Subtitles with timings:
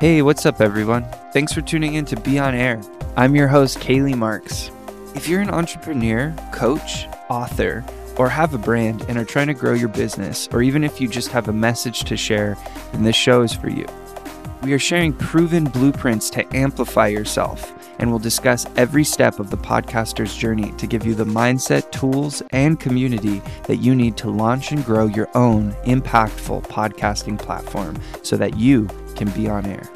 [0.00, 1.04] Hey, what's up, everyone?
[1.32, 2.80] Thanks for tuning in to Be On Air.
[3.16, 4.72] I'm your host, Kaylee Marks.
[5.14, 7.84] If you're an entrepreneur, coach, author,
[8.16, 11.06] or have a brand and are trying to grow your business, or even if you
[11.06, 12.58] just have a message to share,
[12.90, 13.86] then this show is for you.
[14.62, 19.56] We are sharing proven blueprints to amplify yourself, and we'll discuss every step of the
[19.56, 24.72] podcaster's journey to give you the mindset, tools, and community that you need to launch
[24.72, 29.88] and grow your own impactful podcasting platform so that you can be on air.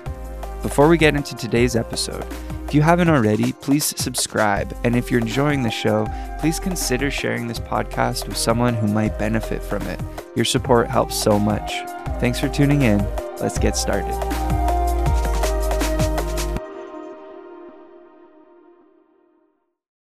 [0.63, 2.27] Before we get into today's episode,
[2.69, 4.77] if you haven't already, please subscribe.
[4.85, 6.07] And if you're enjoying the show,
[6.39, 9.99] please consider sharing this podcast with someone who might benefit from it.
[10.37, 11.73] Your support helps so much.
[12.21, 12.99] Thanks for tuning in.
[13.41, 14.68] Let's get started.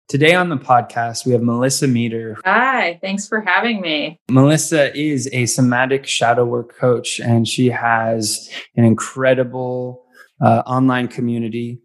[0.07, 2.37] Today on the podcast, we have Melissa Meter.
[2.45, 4.21] Hi, thanks for having me.
[4.29, 10.05] Melissa is a somatic shadow work coach, and she has an incredible
[10.39, 11.81] uh, online community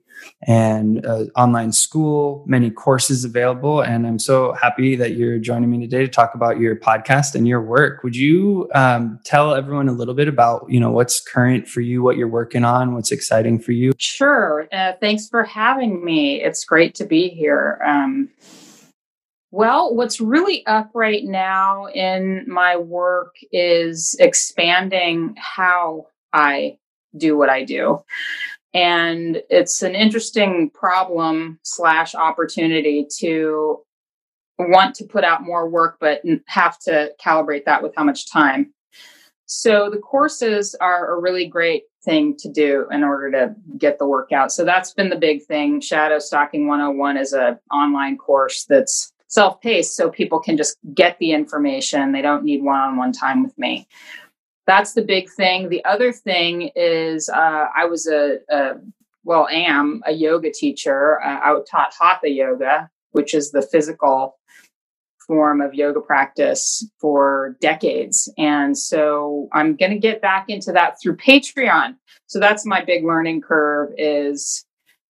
[0.47, 3.81] and uh, online school, many courses available.
[3.81, 7.47] And I'm so happy that you're joining me today to talk about your podcast and
[7.47, 8.03] your work.
[8.03, 12.03] Would you um, tell everyone a little bit about, you know, what's current for you,
[12.03, 13.93] what you're working on, what's exciting for you?
[13.99, 14.69] Sure.
[14.73, 16.43] Uh, thanks for having me.
[16.43, 17.81] It's great to be here.
[17.85, 18.31] Um,
[19.51, 26.79] well, what's really up right now in my work is expanding how I
[27.17, 28.03] do what I do
[28.75, 33.81] and it's an interesting problem slash opportunity to
[34.59, 38.73] want to put out more work but have to calibrate that with how much time.
[39.47, 44.07] So the courses are a really great thing to do in order to get the
[44.07, 44.51] work out.
[44.51, 45.81] So that's been the big thing.
[45.81, 51.33] Shadow Stalking 101 is an online course that's self-paced so people can just get the
[51.33, 52.13] information.
[52.13, 53.87] They don't need one-on-one time with me
[54.67, 55.69] that's the big thing.
[55.69, 58.75] The other thing is uh, I was a, a,
[59.25, 61.21] well, am a yoga teacher.
[61.23, 64.39] Uh, I taught hatha yoga, which is the physical
[65.27, 68.33] form of yoga practice for decades.
[68.39, 71.97] And so I'm going to get back into that through Patreon.
[72.27, 74.65] So that's my big learning curve is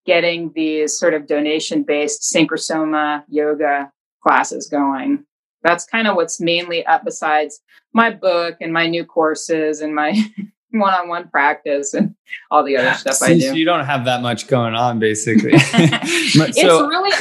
[0.04, 3.90] getting these sort of donation based synchrosoma yoga
[4.22, 5.24] classes going
[5.62, 7.60] that's kind of what's mainly up besides
[7.92, 10.12] my book and my new courses and my
[10.72, 12.14] one-on-one practice and
[12.50, 13.58] all the other stuff Since I do.
[13.58, 15.58] You don't have that much going on, basically.
[15.58, 17.12] so, it's really.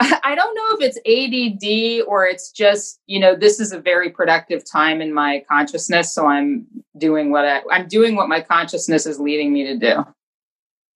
[0.00, 3.78] I, I don't know if it's ADD or it's just you know this is a
[3.78, 6.66] very productive time in my consciousness, so I'm
[6.98, 10.04] doing what I, I'm doing what my consciousness is leading me to do.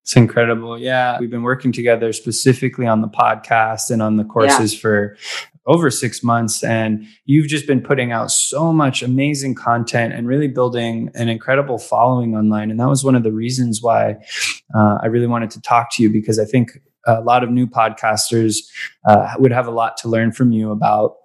[0.09, 0.79] It's incredible.
[0.79, 1.19] Yeah.
[1.21, 4.81] We've been working together specifically on the podcast and on the courses yeah.
[4.81, 5.17] for
[5.69, 6.65] over six months.
[6.65, 11.79] And you've just been putting out so much amazing content and really building an incredible
[11.79, 12.71] following online.
[12.71, 14.17] And that was one of the reasons why
[14.75, 17.67] uh, I really wanted to talk to you because I think a lot of new
[17.67, 18.57] podcasters
[19.07, 21.17] uh, would have a lot to learn from you about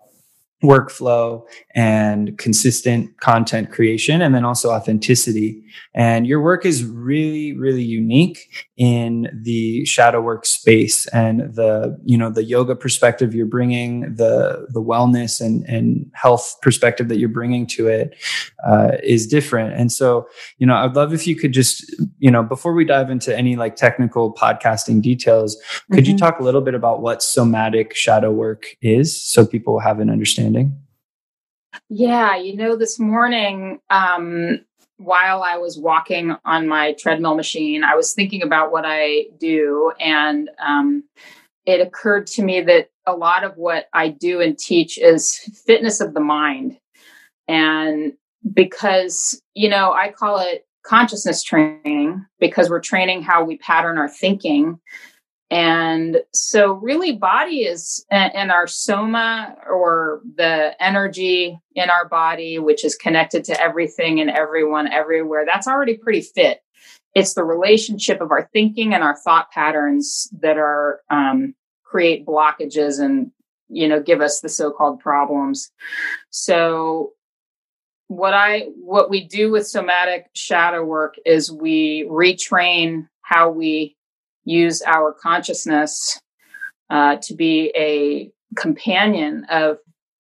[0.64, 1.44] workflow
[1.76, 5.62] and consistent content creation and then also authenticity
[5.94, 12.18] and your work is really really unique in the shadow work space and the you
[12.18, 17.30] know the yoga perspective you're bringing the the wellness and and health perspective that you're
[17.30, 18.16] bringing to it
[18.66, 21.86] uh, is different and so you know i'd love if you could just
[22.18, 25.56] you know before we dive into any like technical podcasting details
[25.92, 26.14] could mm-hmm.
[26.14, 30.10] you talk a little bit about what somatic shadow work is so people have an
[30.10, 30.76] understanding
[31.90, 34.64] yeah, you know, this morning, um,
[35.04, 39.92] while I was walking on my treadmill machine, I was thinking about what I do,
[40.00, 41.04] and um,
[41.66, 46.02] it occurred to me that a lot of what I do and teach is fitness
[46.02, 46.78] of the mind.
[47.48, 48.14] And
[48.54, 54.10] because, you know, I call it consciousness training because we're training how we pattern our
[54.10, 54.80] thinking
[55.54, 62.84] and so, really, body is and our soma or the energy in our body, which
[62.84, 66.62] is connected to everything and everyone everywhere, that's already pretty fit.
[67.14, 71.54] It's the relationship of our thinking and our thought patterns that are um,
[71.84, 73.30] create blockages and
[73.70, 75.70] you know give us the so-called problems.
[76.32, 77.12] So
[78.08, 83.96] what I what we do with somatic shadow work is we retrain how we
[84.46, 86.20] use our consciousness
[86.90, 89.78] uh, to be a companion of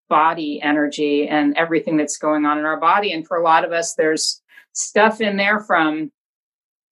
[0.10, 3.12] body energy and everything that's going on in our body.
[3.12, 4.42] And for a lot of us, there's
[4.74, 6.12] stuff in there from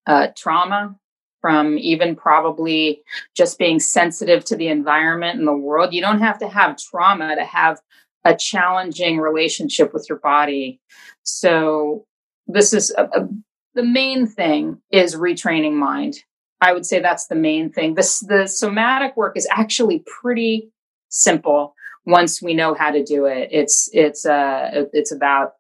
[0.08, 0.96] uh, trauma,
[1.42, 3.02] from even probably
[3.36, 5.94] just being sensitive to the environment and the world.
[5.94, 7.80] You don't have to have trauma to have
[8.24, 10.80] a challenging relationship with your body.
[11.24, 12.06] So,
[12.48, 13.30] this is a, a
[13.74, 16.16] the main thing is retraining mind.
[16.62, 17.96] I would say that's the main thing.
[17.96, 20.72] This the somatic work is actually pretty
[21.10, 21.76] simple
[22.06, 23.50] once we know how to do it.
[23.52, 25.54] It's it's uh it's about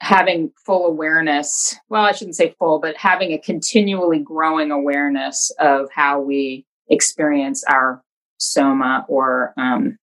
[0.00, 1.76] having full awareness.
[1.88, 7.62] Well, I shouldn't say full, but having a continually growing awareness of how we experience
[7.64, 8.02] our
[8.38, 9.98] soma or um,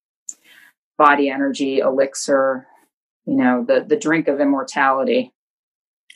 [0.96, 2.66] body energy elixir.
[3.26, 5.32] You know, the the drink of immortality.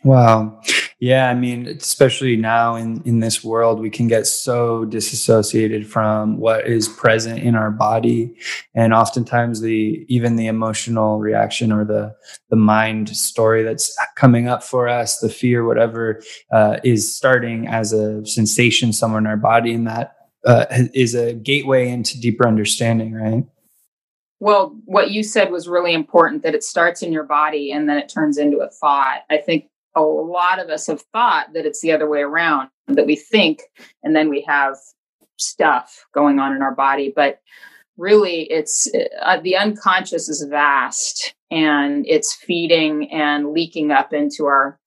[0.02, 0.60] Wow.
[1.04, 6.38] Yeah, I mean, especially now in in this world, we can get so disassociated from
[6.38, 8.34] what is present in our body,
[8.74, 12.16] and oftentimes the even the emotional reaction or the
[12.48, 17.92] the mind story that's coming up for us, the fear, whatever, uh, is starting as
[17.92, 20.16] a sensation somewhere in our body, and that
[20.46, 20.64] uh,
[20.94, 23.44] is a gateway into deeper understanding, right?
[24.40, 27.98] Well, what you said was really important that it starts in your body and then
[27.98, 29.20] it turns into a thought.
[29.30, 33.06] I think a lot of us have thought that it's the other way around, that
[33.06, 33.62] we think
[34.02, 34.76] and then we have
[35.36, 37.12] stuff going on in our body.
[37.14, 37.40] But
[37.96, 38.90] really, it's
[39.22, 44.78] uh, the unconscious is vast and it's feeding and leaking up into our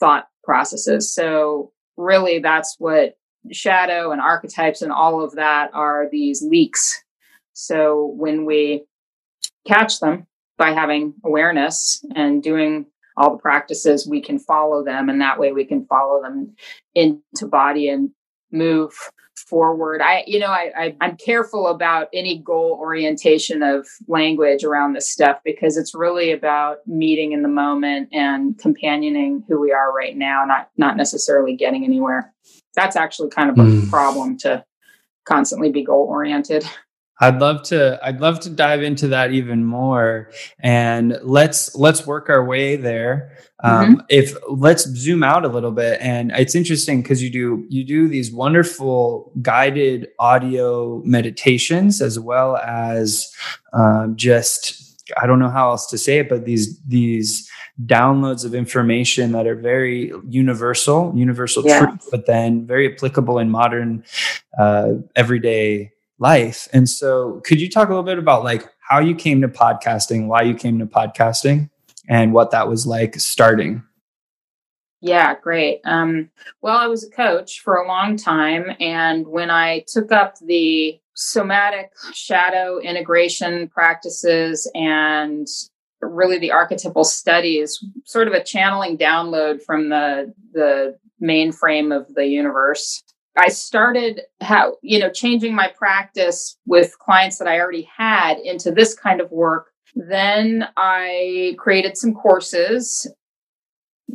[0.00, 1.12] thought processes.
[1.14, 3.16] So, really, that's what
[3.52, 7.02] shadow and archetypes and all of that are these leaks.
[7.52, 8.84] So, when we
[9.66, 10.26] catch them
[10.58, 12.86] by having awareness and doing
[13.16, 16.54] all the practices, we can follow them, and that way we can follow them
[16.94, 18.10] into body and
[18.52, 18.92] move
[19.36, 20.00] forward.
[20.00, 25.08] I, you know, I, I am careful about any goal orientation of language around this
[25.08, 30.16] stuff because it's really about meeting in the moment and companioning who we are right
[30.16, 32.32] now, not not necessarily getting anywhere.
[32.74, 33.90] That's actually kind of a mm.
[33.90, 34.64] problem to
[35.24, 36.64] constantly be goal oriented.
[37.18, 40.30] I'd love to I'd love to dive into that even more
[40.60, 43.38] and let's let's work our way there.
[43.64, 44.00] Um, mm-hmm.
[44.10, 48.06] if let's zoom out a little bit and it's interesting because you do you do
[48.06, 53.34] these wonderful guided audio meditations as well as
[53.72, 57.50] um, just I don't know how else to say it but these these
[57.86, 61.80] downloads of information that are very universal universal yeah.
[61.80, 64.04] truth but then very applicable in modern
[64.58, 66.68] uh, everyday life.
[66.72, 70.26] And so could you talk a little bit about like how you came to podcasting,
[70.26, 71.70] why you came to podcasting
[72.08, 73.82] and what that was like starting?
[75.00, 75.80] Yeah, great.
[75.84, 76.30] Um,
[76.62, 78.74] well, I was a coach for a long time.
[78.80, 85.46] And when I took up the somatic shadow integration practices and
[86.00, 92.26] really the archetypal studies, sort of a channeling download from the, the mainframe of the
[92.26, 93.02] universe
[93.36, 98.70] I started how you know changing my practice with clients that I already had into
[98.70, 99.70] this kind of work.
[99.94, 103.06] Then I created some courses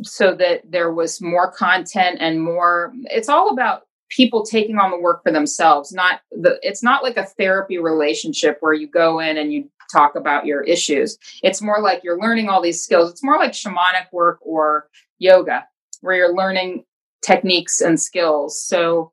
[0.02, 4.98] so that there was more content and more it's all about people taking on the
[4.98, 9.36] work for themselves not the it's not like a therapy relationship where you go in
[9.36, 13.22] and you talk about your issues it's more like you're learning all these skills it's
[13.22, 14.88] more like shamanic work or
[15.18, 15.64] yoga
[16.00, 16.84] where you're learning
[17.22, 18.62] techniques and skills.
[18.62, 19.12] So,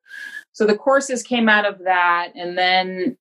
[0.51, 3.17] so the courses came out of that, and then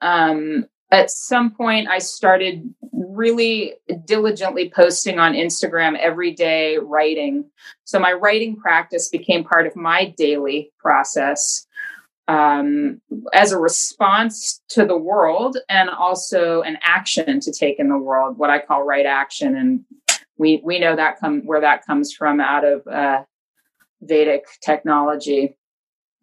[0.00, 7.44] um, at some point I started really diligently posting on Instagram every day, writing.
[7.84, 11.66] So my writing practice became part of my daily process.
[12.28, 13.00] Um,
[13.32, 18.38] as a response to the world and also an action to take in the world,
[18.38, 19.56] what I call right action.
[19.56, 19.84] And
[20.38, 23.24] we we know that come where that comes from out of uh,
[24.02, 25.56] Vedic technology.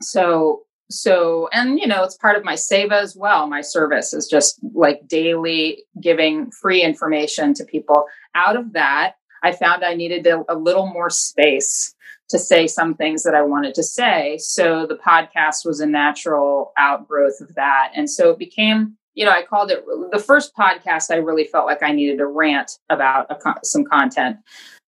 [0.02, 3.48] So, so, and you know, it's part of my seva as well.
[3.48, 8.06] My service is just like daily giving free information to people.
[8.36, 11.94] Out of that, I found I needed a, a little more space
[12.30, 14.38] to say some things that I wanted to say.
[14.40, 17.92] So the podcast was a natural outgrowth of that.
[17.96, 21.10] And so it became, you know, I called it the first podcast.
[21.10, 24.38] I really felt like I needed to rant about a, some content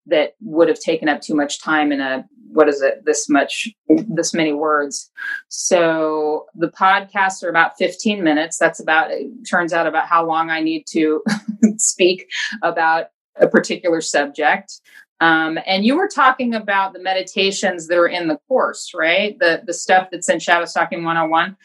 [0.09, 3.69] that would have taken up too much time in a what is it this much
[3.89, 5.11] this many words.
[5.49, 8.59] So the podcasts are about 15 minutes.
[8.59, 11.23] That's about it turns out about how long i need to
[11.77, 12.27] speak
[12.63, 14.81] about a particular subject.
[15.21, 19.39] Um, and you were talking about the meditations that are in the course right?
[19.39, 21.57] The the stuff that's in shadow stalking 101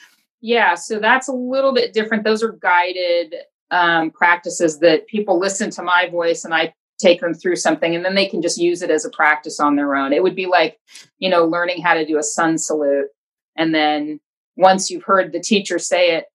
[0.42, 2.24] yeah so that's a little bit different.
[2.24, 3.36] Those are guided
[3.72, 6.74] um, practices that people listen to my voice and i
[7.04, 9.76] take them through something and then they can just use it as a practice on
[9.76, 10.14] their own.
[10.14, 10.80] It would be like,
[11.20, 13.08] you know, learning how to do a sun salute.
[13.56, 14.20] And then
[14.56, 16.26] once you've heard the teacher say it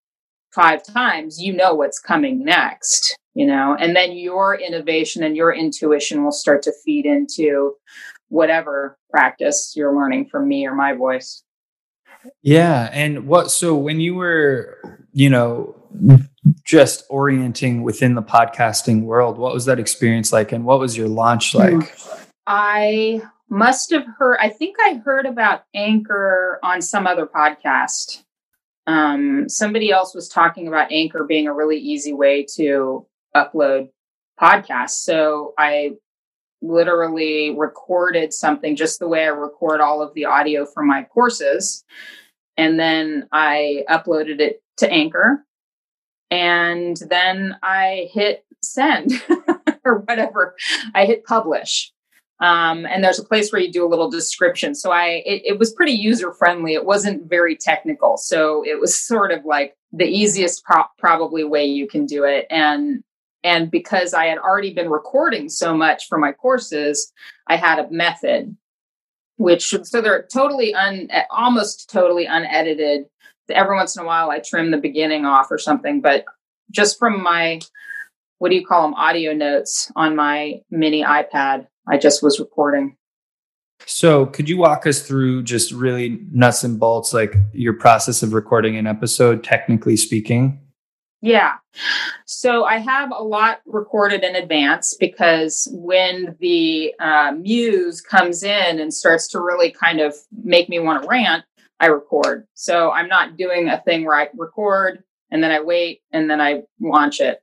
[0.54, 5.52] five times, you know what's coming next, you know, and then your innovation and your
[5.52, 7.74] intuition will start to feed into
[8.28, 11.42] whatever practice you're learning from me or my voice.
[12.42, 12.90] Yeah.
[12.92, 15.74] And what, so when you were, you know,
[16.64, 20.52] just orienting within the podcasting world, what was that experience like?
[20.52, 21.58] And what was your launch hmm.
[21.58, 21.96] like?
[22.46, 28.22] I must have heard, I think I heard about Anchor on some other podcast.
[28.86, 33.90] Um, somebody else was talking about Anchor being a really easy way to upload
[34.40, 35.02] podcasts.
[35.02, 35.92] So I
[36.62, 41.84] literally recorded something just the way I record all of the audio for my courses.
[42.56, 45.44] And then I uploaded it to Anchor.
[46.30, 49.12] And then I hit send
[49.84, 50.54] or whatever.
[50.94, 51.92] I hit publish.
[52.40, 54.74] Um, and there's a place where you do a little description.
[54.74, 56.74] So I, it, it was pretty user friendly.
[56.74, 58.16] It wasn't very technical.
[58.16, 62.46] So it was sort of like the easiest pro- probably way you can do it.
[62.50, 63.02] And
[63.44, 67.12] and because I had already been recording so much for my courses,
[67.46, 68.56] I had a method,
[69.36, 73.04] which so they're totally un, almost totally unedited.
[73.50, 76.24] Every once in a while, I trim the beginning off or something, but
[76.70, 77.60] just from my,
[78.38, 82.96] what do you call them, audio notes on my mini iPad, I just was recording.
[83.86, 88.32] So, could you walk us through just really nuts and bolts, like your process of
[88.32, 90.60] recording an episode, technically speaking?
[91.20, 91.54] Yeah.
[92.26, 98.78] So I have a lot recorded in advance because when the uh, muse comes in
[98.78, 100.14] and starts to really kind of
[100.44, 101.44] make me want to rant,
[101.80, 102.46] I record.
[102.54, 106.40] So I'm not doing a thing where I record and then I wait and then
[106.40, 107.40] I launch it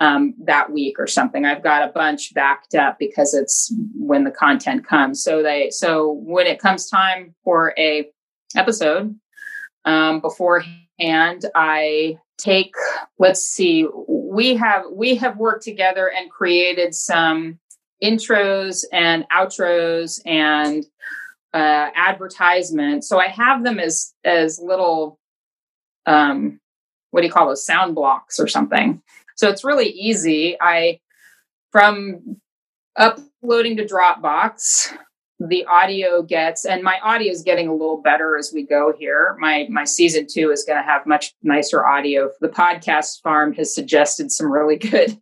[0.00, 1.44] um, that week or something.
[1.44, 5.22] I've got a bunch backed up because it's when the content comes.
[5.22, 8.10] So they so when it comes time for a
[8.54, 9.18] episode
[9.84, 12.74] um, beforehand, I take
[13.18, 17.58] let's see we have we have worked together and created some
[18.02, 20.84] intros and outros and
[21.54, 25.18] uh, advertisements so i have them as as little
[26.06, 26.60] um
[27.16, 27.64] what do you call those?
[27.64, 29.00] Sound blocks or something.
[29.36, 30.54] So it's really easy.
[30.60, 31.00] I
[31.72, 32.36] from
[32.96, 34.94] uploading to dropbox
[35.40, 39.34] the audio gets and my audio is getting a little better as we go here.
[39.40, 42.30] My my season two is going to have much nicer audio.
[42.42, 45.18] The podcast farm has suggested some really good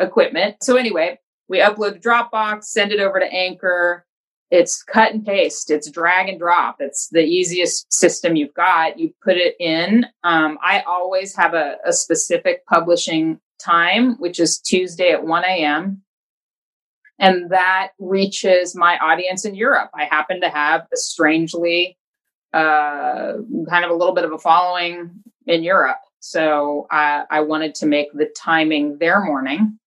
[0.00, 0.56] equipment.
[0.62, 4.04] So anyway we upload to dropbox send it over to anchor
[4.50, 9.12] it's cut and paste it's drag and drop it's the easiest system you've got you
[9.22, 15.10] put it in um, i always have a, a specific publishing time which is tuesday
[15.10, 16.02] at 1 a.m
[17.18, 19.90] and that reaches my audience in Europe.
[19.94, 21.98] I happen to have a strangely
[22.52, 23.34] uh,
[23.68, 25.10] kind of a little bit of a following
[25.46, 25.98] in Europe.
[26.20, 29.78] So I, I wanted to make the timing their morning.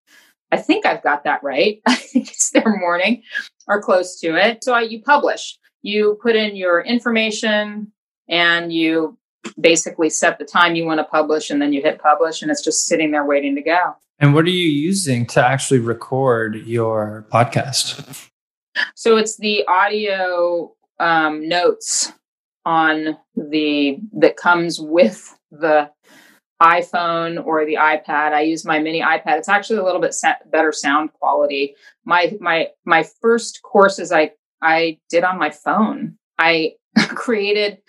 [0.52, 1.82] I think I've got that right.
[1.88, 3.24] I think it's their morning
[3.68, 4.64] or close to it.
[4.64, 7.92] So I, you publish, you put in your information
[8.30, 9.18] and you
[9.60, 12.64] basically set the time you want to publish and then you hit publish and it's
[12.64, 13.96] just sitting there waiting to go.
[14.20, 18.30] And what are you using to actually record your podcast?
[18.96, 22.14] So it's the audio um, notes
[22.64, 25.90] on the that comes with the
[26.62, 28.34] iPhone or the iPad.
[28.34, 29.38] I use my mini iPad.
[29.38, 30.16] It's actually a little bit
[30.52, 31.76] better sound quality.
[32.06, 36.18] My my my first courses I I did on my phone.
[36.38, 36.74] I
[37.10, 37.80] created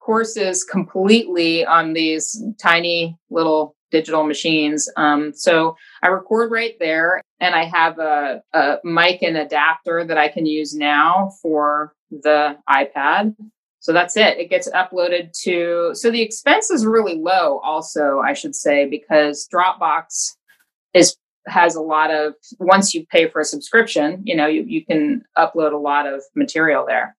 [0.00, 4.88] courses completely on these tiny little digital machines.
[4.96, 10.16] Um, so I record right there, and I have a, a mic and adapter that
[10.16, 13.36] I can use now for the iPad.
[13.82, 14.38] So that's it.
[14.38, 15.90] It gets uploaded to.
[15.94, 20.36] So the expense is really low, also, I should say, because Dropbox
[20.94, 21.16] is
[21.48, 25.24] has a lot of once you pay for a subscription you know you, you can
[25.36, 27.16] upload a lot of material there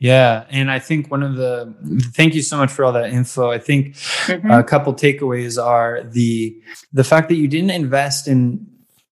[0.00, 1.72] yeah, and I think one of the
[2.14, 3.50] thank you so much for all that info.
[3.50, 4.50] I think mm-hmm.
[4.50, 6.60] a couple takeaways are the
[6.92, 8.66] the fact that you didn't invest in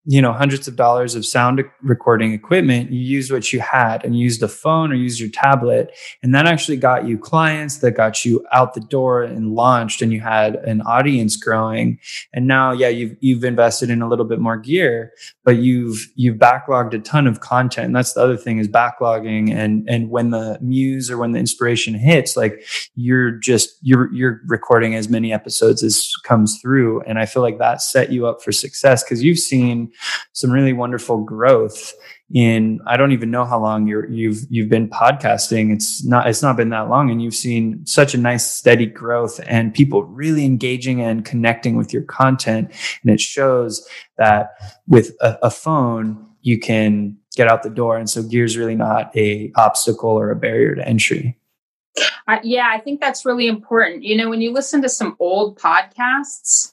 [0.05, 4.19] you know hundreds of dollars of sound recording equipment you used what you had and
[4.19, 5.93] used a phone or used your tablet.
[6.23, 10.13] And that actually got you clients that got you out the door and launched and
[10.13, 12.01] you had an audience growing.
[12.33, 15.13] And now yeah you've you've invested in a little bit more gear
[15.45, 17.87] but you've you've backlogged a ton of content.
[17.87, 21.39] And that's the other thing is backlogging and and when the muse or when the
[21.39, 22.65] inspiration hits like
[22.97, 27.03] you're just you're you're recording as many episodes as comes through.
[27.03, 29.92] And i feel like that set you up for success because you've seen
[30.33, 31.93] some really wonderful growth
[32.35, 35.73] in I don't even know how long you're you've you've been podcasting.
[35.73, 39.41] It's not it's not been that long and you've seen such a nice steady growth
[39.47, 42.73] and people really engaging and connecting with your content
[43.03, 44.51] and it shows that
[44.87, 47.97] with a, a phone you can get out the door.
[47.97, 51.39] And so gear is really not a obstacle or a barrier to entry.
[52.27, 54.03] Uh, yeah, I think that's really important.
[54.03, 56.73] You know, when you listen to some old podcasts,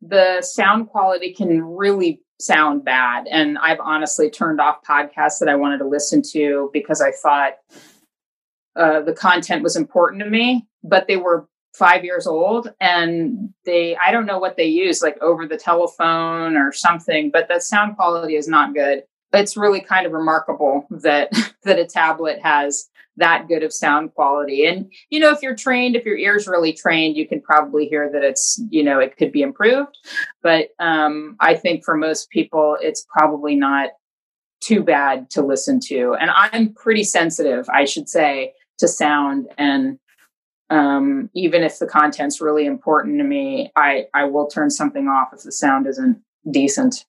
[0.00, 3.26] the sound quality can really sound bad.
[3.30, 7.54] And I've honestly turned off podcasts that I wanted to listen to because I thought
[8.76, 13.96] uh, the content was important to me, but they were five years old and they
[13.96, 17.96] i don't know what they use like over the telephone or something but the sound
[17.96, 21.32] quality is not good it's really kind of remarkable that
[21.64, 24.66] that a tablet has that good of sound quality.
[24.66, 28.10] And you know if you're trained if your ears really trained you can probably hear
[28.10, 29.98] that it's you know it could be improved.
[30.42, 33.90] But um, i think for most people it's probably not
[34.60, 36.14] too bad to listen to.
[36.20, 39.48] And i'm pretty sensitive i should say to sound.
[39.58, 39.98] And
[40.70, 45.28] um, even if the content's really important to me i i will turn something off
[45.34, 46.18] if the sound isn't
[46.50, 47.04] decent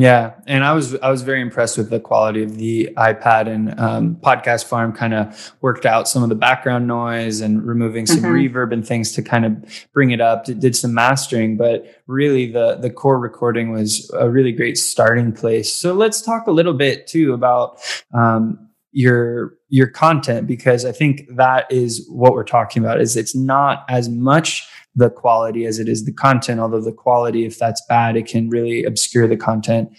[0.00, 3.78] yeah, and I was I was very impressed with the quality of the iPad and
[3.80, 4.92] um, Podcast Farm.
[4.92, 8.54] Kind of worked out some of the background noise and removing some mm-hmm.
[8.54, 10.48] reverb and things to kind of bring it up.
[10.48, 15.32] It did some mastering, but really the the core recording was a really great starting
[15.32, 15.74] place.
[15.74, 17.80] So let's talk a little bit too about
[18.12, 23.00] um, your your content because I think that is what we're talking about.
[23.00, 26.60] Is it's not as much the quality as it is the content.
[26.60, 29.90] Although the quality, if that's bad, it can really obscure the content.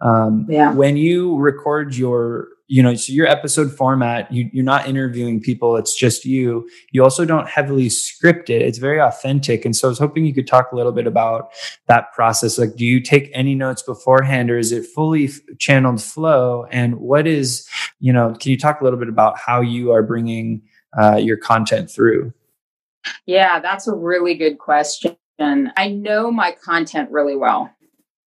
[0.00, 0.72] Um, yeah.
[0.72, 5.76] When you record your, you know, so your episode format, you, you're not interviewing people.
[5.76, 6.68] It's just you.
[6.92, 8.62] You also don't heavily script it.
[8.62, 9.64] It's very authentic.
[9.64, 11.52] And so I was hoping you could talk a little bit about
[11.88, 12.56] that process.
[12.56, 16.66] Like, do you take any notes beforehand, or is it fully channeled flow?
[16.70, 17.68] And what is,
[18.00, 20.62] you know, can you talk a little bit about how you are bringing
[20.98, 22.32] uh, your content through?
[23.26, 25.16] Yeah, that's a really good question.
[25.38, 27.70] I know my content really well.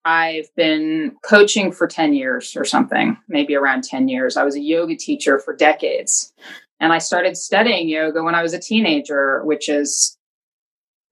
[0.06, 4.38] I've been coaching for 10 years or something, maybe around 10 years.
[4.38, 6.34] I was a yoga teacher for decades.
[6.80, 10.18] And I started studying yoga when I was a teenager, which is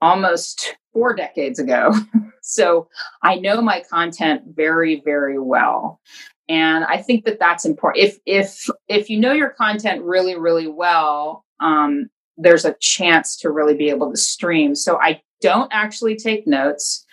[0.02, 1.94] almost four decades ago.
[2.42, 2.88] so
[3.22, 6.00] I know my content very, very well.
[6.48, 8.06] And I think that that's important.
[8.06, 13.50] If if if you know your content really, really well, um, there's a chance to
[13.50, 14.76] really be able to stream.
[14.76, 17.06] So I don't actually take notes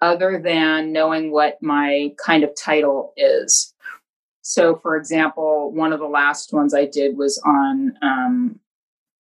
[0.00, 3.72] other than knowing what my kind of title is.
[4.42, 8.60] So, for example, one of the last ones I did was on um,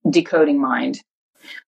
[0.09, 1.03] decoding mind.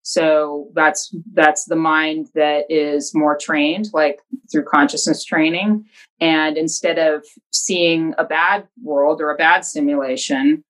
[0.01, 4.19] So that's that's the mind that is more trained, like
[4.51, 5.85] through consciousness training.
[6.19, 10.63] And instead of seeing a bad world or a bad simulation,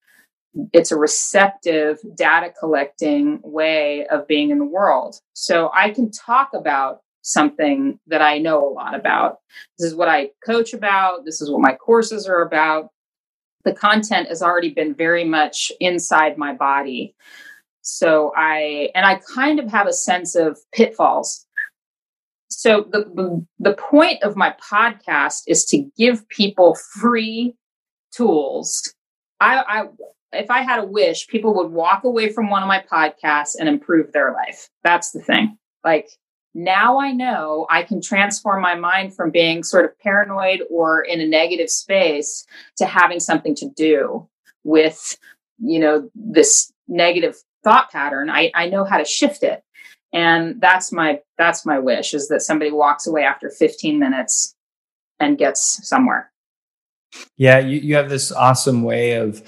[0.72, 5.20] it's a receptive data collecting way of being in the world.
[5.34, 9.38] So I can talk about something that I know a lot about.
[9.80, 11.26] This is what I coach about.
[11.26, 12.90] This is what my courses are about.
[13.64, 17.16] The content has already been very much inside my body.
[17.82, 21.46] So I, and I kind of have a sense of pitfalls.
[22.50, 27.56] So the, the, point of my podcast is to give people free
[28.16, 28.94] tools
[29.44, 29.84] I, I,
[30.34, 33.70] if I had a wish, people would walk away from one of my podcasts and
[33.70, 34.70] improve their life.
[34.84, 35.58] That's the thing.
[35.84, 36.10] Like
[36.54, 41.20] now I know I can transform my mind from being sort of paranoid or in
[41.20, 42.46] a negative space
[42.78, 44.28] to having something to do
[44.64, 45.18] with,
[45.60, 48.30] you know, this negative thought pattern.
[48.30, 49.64] I, I know how to shift it.
[50.14, 54.56] And that's my that's my wish is that somebody walks away after 15 minutes
[55.20, 56.32] and gets somewhere.
[57.38, 59.42] Yeah, you, you have this awesome way of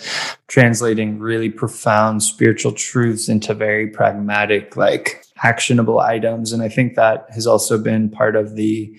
[0.48, 6.52] translating really profound spiritual truths into very pragmatic, like actionable items.
[6.52, 8.92] And I think that has also been part of the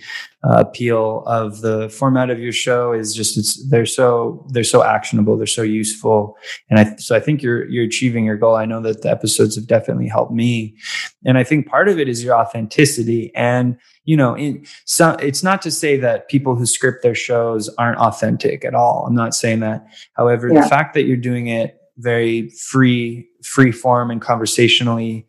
[0.45, 4.85] uh, appeal of the format of your show is just it's they're so they're so
[4.85, 6.37] actionable, they're so useful.
[6.69, 8.55] And I so I think you're you're achieving your goal.
[8.55, 10.77] I know that the episodes have definitely helped me.
[11.25, 15.43] And I think part of it is your authenticity and you know, in, so it's
[15.43, 19.05] not to say that people who script their shows aren't authentic at all.
[19.05, 19.85] I'm not saying that.
[20.13, 20.61] However, yeah.
[20.61, 25.27] the fact that you're doing it very free, free form and conversationally,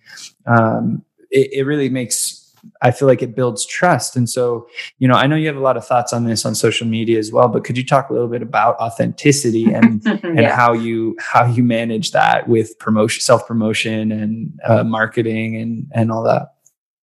[0.48, 2.48] um, it, it really makes
[2.82, 4.16] I feel like it builds trust.
[4.16, 4.68] And so,
[5.00, 7.18] you know, I know you have a lot of thoughts on this on social media
[7.18, 11.16] as well, but could you talk a little bit about authenticity and and how you
[11.20, 16.54] how you manage that with promotion, self promotion, and uh, marketing and and all that?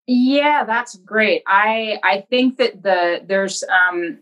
[0.07, 1.42] Yeah, that's great.
[1.46, 4.18] I I think that the there's um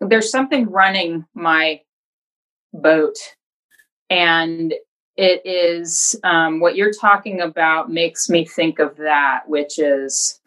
[0.00, 1.80] there's something running my
[2.72, 3.16] boat
[4.10, 4.74] and
[5.16, 10.40] it is um, what you're talking about makes me think of that which is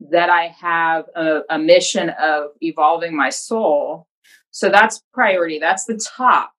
[0.00, 4.06] that i have a, a mission of evolving my soul.
[4.50, 5.58] So that's priority.
[5.58, 6.52] That's the top.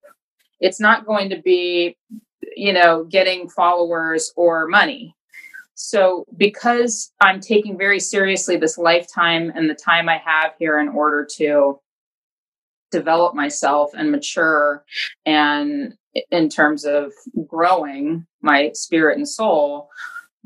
[0.59, 1.97] It's not going to be
[2.55, 5.15] you know getting followers or money.
[5.75, 10.89] So because i'm taking very seriously this lifetime and the time i have here in
[10.89, 11.79] order to
[12.91, 14.85] develop myself and mature
[15.25, 15.95] and
[16.31, 17.13] in terms of
[17.47, 19.89] growing my spirit and soul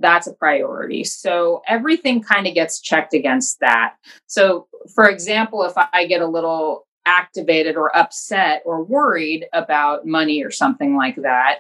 [0.02, 1.04] that's a priority.
[1.04, 3.96] So everything kind of gets checked against that.
[4.28, 10.44] So for example if i get a little activated or upset or worried about money
[10.44, 11.60] or something like that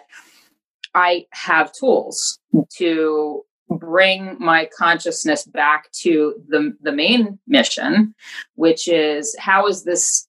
[0.94, 2.40] i have tools
[2.78, 8.14] to bring my consciousness back to the, the main mission
[8.56, 10.28] which is how is this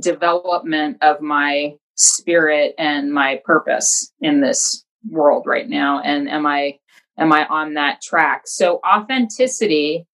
[0.00, 6.00] development of my spirit and my purpose in this world right now?
[6.00, 6.78] And am i
[7.18, 8.42] am i on that track?
[8.46, 10.06] So authenticity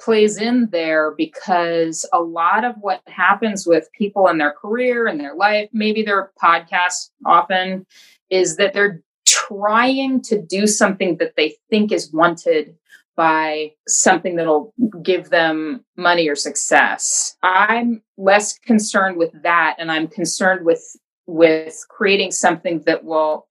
[0.00, 5.20] plays in there because a lot of what happens with people in their career and
[5.20, 7.84] their life maybe their podcast often
[8.30, 12.74] is that they're trying to do something that they think is wanted
[13.20, 17.36] by something that'll give them money or success.
[17.42, 20.82] I'm less concerned with that and I'm concerned with
[21.26, 23.46] with creating something that will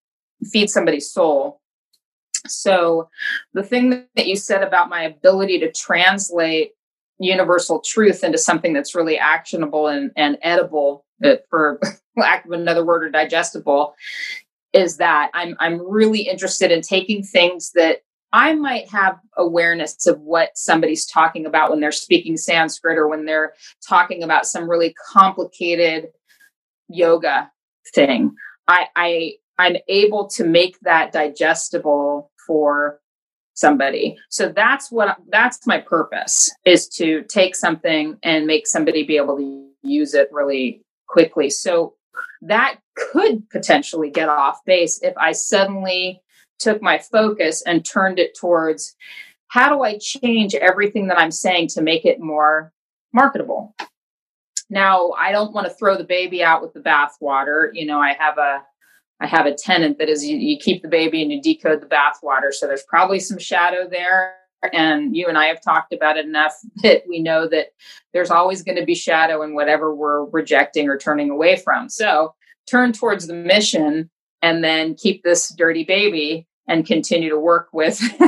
[0.52, 1.62] feed somebody's soul.
[2.48, 3.10] So
[3.54, 6.72] the thing that you said about my ability to translate
[7.20, 11.06] universal truth into something that's really actionable and, and edible
[11.48, 11.80] for
[12.18, 13.94] lack of another word or digestible
[14.74, 18.02] is that I'm I'm really interested in taking things that
[18.32, 23.26] I might have awareness of what somebody's talking about when they're speaking Sanskrit or when
[23.26, 23.54] they're
[23.88, 26.10] talking about some really complicated
[26.88, 27.52] yoga
[27.94, 28.36] thing.
[28.68, 33.00] I, I I'm able to make that digestible for
[33.54, 34.18] somebody.
[34.30, 39.38] So that's what that's my purpose is to take something and make somebody be able
[39.38, 41.50] to use it really quickly.
[41.50, 41.96] So
[42.42, 46.22] that could potentially get off base if I suddenly
[46.60, 48.96] took my focus and turned it towards
[49.48, 52.72] how do I change everything that I'm saying to make it more
[53.14, 53.76] marketable?
[54.70, 57.70] Now, I don't want to throw the baby out with the bathwater.
[57.74, 58.64] You know, I have a
[59.22, 61.88] I have a tenant that is you, you keep the baby and you decode the
[61.88, 62.54] bathwater.
[62.54, 64.36] So there's probably some shadow there.
[64.72, 67.68] And you and I have talked about it enough that we know that
[68.14, 71.90] there's always going to be shadow in whatever we're rejecting or turning away from.
[71.90, 72.34] So
[72.68, 74.10] turn towards the mission
[74.42, 78.00] and then keep this dirty baby and continue to work with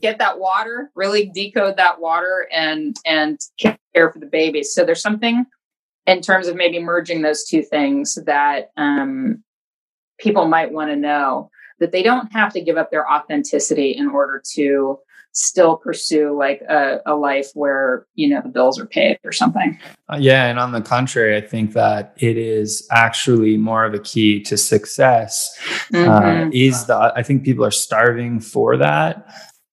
[0.00, 4.62] get that water really decode that water and and care for the baby.
[4.62, 5.44] So there's something
[6.06, 9.44] in terms of maybe merging those two things that um,
[10.18, 14.08] people might want to know that they don't have to give up their authenticity in
[14.08, 14.98] order to
[15.32, 19.78] still pursue like a, a life where you know the bills are paid or something?
[20.12, 23.98] Uh, yeah and on the contrary i think that it is actually more of a
[23.98, 25.56] key to success.
[25.92, 26.10] Mm-hmm.
[26.10, 29.26] uh, is the i think people are starving for that.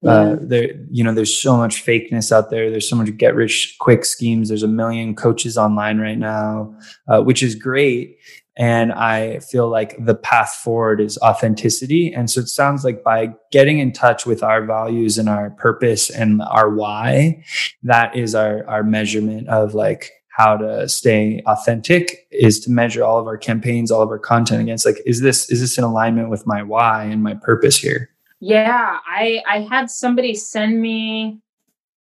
[0.06, 2.70] Uh, there you know there's so much fakeness out there.
[2.70, 4.50] There's so much get rich quick schemes.
[4.50, 8.18] There's a million coaches online right now uh, which is great
[8.58, 12.14] and I feel like the path forward is authenticity.
[12.14, 16.10] And so it sounds like by getting in touch with our values and our purpose
[16.10, 17.44] and our why,
[17.84, 23.20] that is our, our measurement of like how to stay authentic is to measure all
[23.20, 26.30] of our campaigns, all of our content against like, is this, is this in alignment
[26.30, 28.10] with my why and my purpose here?
[28.40, 29.00] Yeah.
[29.06, 31.42] I, I had somebody send me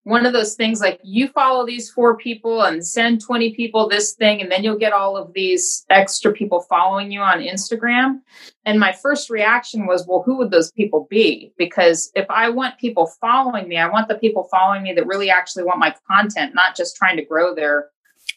[0.05, 4.13] one of those things like you follow these four people and send 20 people this
[4.13, 8.19] thing and then you'll get all of these extra people following you on Instagram.
[8.65, 11.51] And my first reaction was well who would those people be?
[11.57, 15.31] Because if I want people following me I want the people following me that really
[15.31, 17.89] actually want my content not just trying to grow their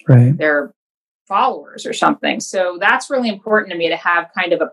[0.08, 0.36] right.
[0.38, 0.72] their
[1.26, 2.40] followers or something.
[2.40, 4.70] So that's really important to me to have kind of a,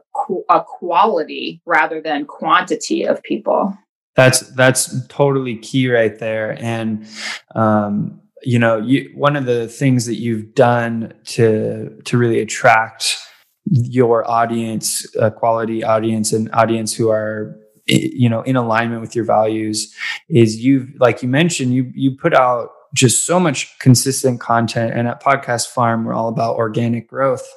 [0.49, 3.77] a quality rather than quantity of people
[4.15, 6.58] that's that's totally key right there.
[6.62, 7.08] And
[7.54, 13.17] um, you know, you, one of the things that you've done to to really attract
[13.65, 19.25] your audience, a quality audience, and audience who are you know in alignment with your
[19.25, 19.93] values
[20.30, 25.08] is you've like you mentioned you you put out just so much consistent content and
[25.08, 27.47] at podcast farm we're all about organic growth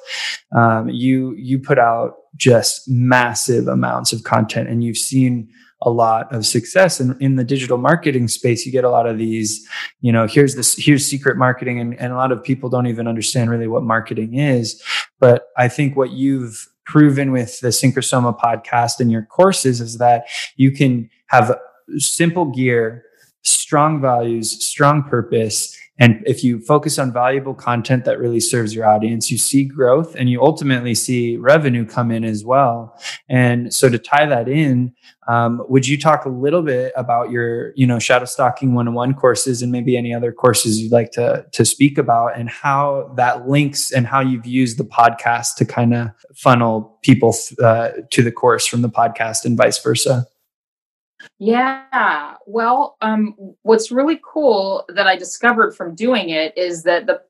[0.55, 5.49] um, you you put out just massive amounts of content and you've seen
[5.81, 8.65] a lot of success and in the digital marketing space.
[8.65, 9.67] You get a lot of these
[10.01, 13.07] you know here's this here's secret marketing and, and a lot of people don't even
[13.07, 14.81] understand really what marketing is.
[15.19, 20.25] But i think what you've proven with the synchrosoma podcast and your courses is that
[20.55, 21.55] you can have
[21.97, 23.03] simple gear
[23.43, 28.87] strong values strong purpose and if you focus on valuable content that really serves your
[28.87, 32.97] audience, you see growth and you ultimately see revenue come in as well.
[33.27, 34.93] And so to tie that in,
[35.27, 39.61] um, would you talk a little bit about your, you know, shadow stalking one-on-one courses
[39.61, 43.91] and maybe any other courses you'd like to to speak about and how that links
[43.91, 48.65] and how you've used the podcast to kind of funnel people uh, to the course
[48.65, 50.25] from the podcast and vice versa?
[51.37, 52.35] Yeah.
[52.45, 57.21] Well, um, what's really cool that I discovered from doing it is that the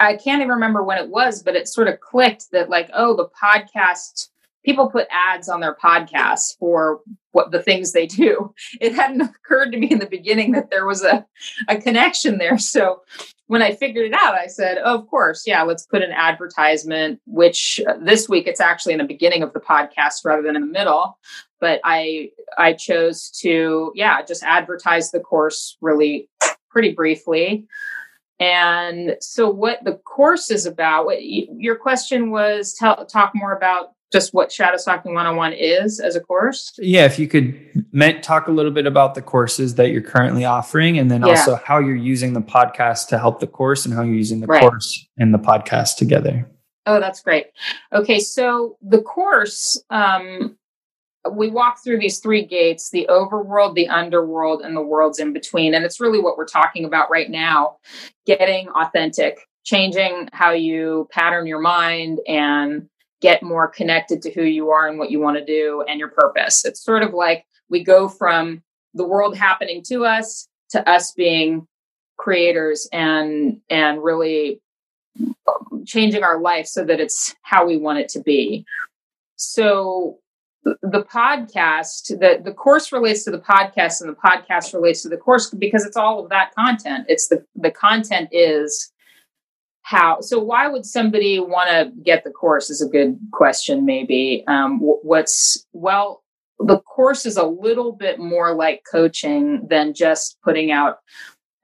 [0.00, 3.16] I can't even remember when it was, but it sort of clicked that like, oh,
[3.16, 4.28] the podcast
[4.64, 7.00] people put ads on their podcasts for
[7.32, 8.54] what the things they do.
[8.80, 11.26] It hadn't occurred to me in the beginning that there was a,
[11.68, 12.58] a connection there.
[12.70, 13.02] So
[13.46, 17.20] when I figured it out, I said, oh, of course, yeah, let's put an advertisement,
[17.26, 20.62] which uh, this week it's actually in the beginning of the podcast rather than in
[20.62, 21.18] the middle.
[21.58, 26.28] But I I chose to, yeah, just advertise the course really
[26.70, 27.66] pretty briefly.
[28.38, 33.94] And so, what the course is about, what your question was, tell, talk more about
[34.12, 36.72] just what Shadow Stalking 101 is as a course?
[36.78, 37.54] Yeah, if you could
[38.22, 41.28] talk a little bit about the courses that you're currently offering and then yeah.
[41.28, 44.46] also how you're using the podcast to help the course and how you're using the
[44.46, 44.60] right.
[44.60, 46.48] course and the podcast together.
[46.86, 47.46] Oh, that's great.
[47.92, 50.56] Okay, so the course, um,
[51.30, 55.74] we walk through these three gates the overworld, the underworld, and the worlds in between.
[55.74, 57.76] And it's really what we're talking about right now
[58.26, 62.88] getting authentic, changing how you pattern your mind and
[63.20, 66.08] get more connected to who you are and what you want to do and your
[66.08, 66.64] purpose.
[66.64, 68.62] It's sort of like we go from
[68.94, 71.66] the world happening to us to us being
[72.16, 74.60] creators and and really
[75.86, 78.64] changing our life so that it's how we want it to be.
[79.36, 80.18] So
[80.64, 85.16] the podcast the the course relates to the podcast and the podcast relates to the
[85.16, 88.92] course because it's all of that content it's the the content is
[89.82, 94.44] how so why would somebody want to get the course is a good question maybe.
[94.46, 96.22] Um, what's well
[96.58, 100.98] the course is a little bit more like coaching than just putting out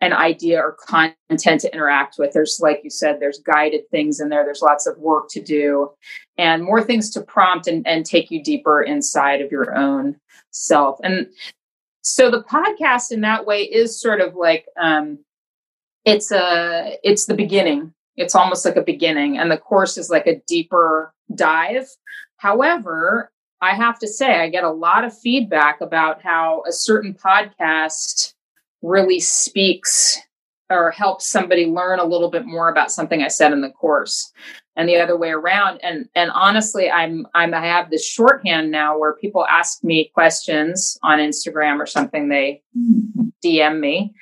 [0.00, 2.32] an idea or content to interact with.
[2.32, 4.44] There's like you said there's guided things in there.
[4.44, 5.90] There's lots of work to do
[6.38, 10.16] and more things to prompt and, and take you deeper inside of your own
[10.50, 10.98] self.
[11.02, 11.28] And
[12.02, 15.18] so the podcast in that way is sort of like um,
[16.04, 20.26] it's a it's the beginning it's almost like a beginning, and the course is like
[20.26, 21.88] a deeper dive.
[22.38, 27.14] However, I have to say, I get a lot of feedback about how a certain
[27.14, 28.34] podcast
[28.82, 30.18] really speaks
[30.68, 34.32] or helps somebody learn a little bit more about something I said in the course
[34.74, 35.80] and the other way around.
[35.82, 40.98] And and honestly I'm I'm I have this shorthand now where people ask me questions
[41.02, 42.28] on Instagram or something.
[42.28, 42.62] They
[43.44, 44.14] DM me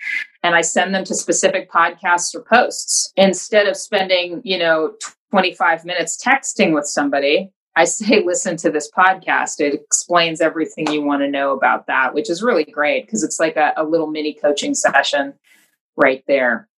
[0.45, 3.13] and I send them to specific podcasts or posts.
[3.17, 4.93] Instead of spending, you know,
[5.31, 9.59] 25 minutes texting with somebody, I say, listen to this podcast.
[9.59, 13.41] It explains everything you want to know about that, which is really great because it's
[13.41, 15.33] like a, a little mini coaching session
[15.97, 16.69] right there.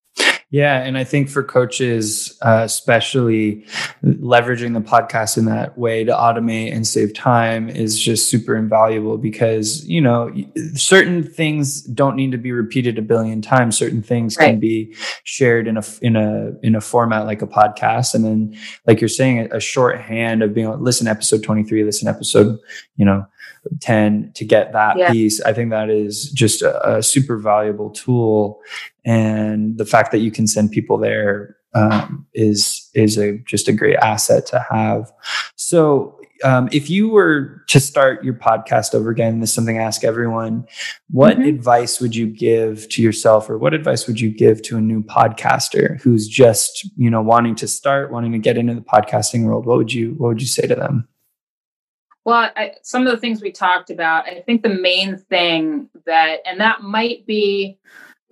[0.51, 3.67] Yeah, and I think for coaches, uh, especially
[4.05, 9.19] leveraging the podcast in that way to automate and save time is just super invaluable
[9.19, 10.33] because you know
[10.75, 13.77] certain things don't need to be repeated a billion times.
[13.77, 14.51] Certain things right.
[14.51, 18.57] can be shared in a in a in a format like a podcast, and then
[18.87, 22.57] like you're saying, a shorthand of being listen episode twenty three, listen episode,
[22.95, 23.27] you know
[23.81, 25.11] 10 to get that yeah.
[25.11, 28.61] piece i think that is just a, a, super valuable tool
[29.05, 33.73] and the fact that you can send people there um, is is a just a
[33.73, 35.13] great asset to have
[35.57, 39.83] so um, if you were to start your podcast over again this is something i
[39.83, 40.67] ask everyone
[41.11, 41.49] what mm-hmm.
[41.49, 45.03] advice would you give to yourself or what advice would you give to a new
[45.03, 49.67] podcaster who's just you know wanting to start wanting to get into the podcasting world
[49.67, 51.07] what would you what would you say to them
[52.27, 56.39] well, I, some of the things we talked about, I think the main thing that,
[56.45, 57.79] and that might be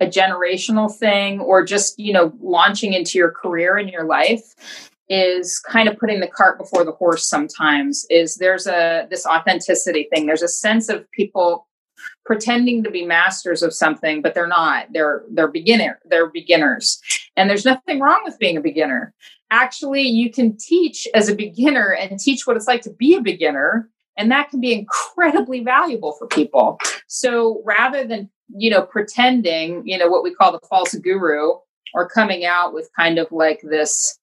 [0.01, 4.53] a generational thing or just, you know, launching into your career in your life
[5.07, 10.09] is kind of putting the cart before the horse sometimes is there's a this authenticity
[10.13, 10.25] thing.
[10.25, 11.65] There's a sense of people
[12.25, 14.87] pretending to be masters of something but they're not.
[14.91, 16.99] They're they're beginner they're beginners.
[17.35, 19.13] And there's nothing wrong with being a beginner.
[19.51, 23.21] Actually you can teach as a beginner and teach what it's like to be a
[23.21, 26.79] beginner and that can be incredibly valuable for people.
[27.07, 31.53] So rather than you know pretending you know what we call the false guru
[31.93, 34.19] or coming out with kind of like this